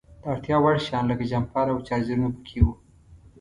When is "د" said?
0.23-0.23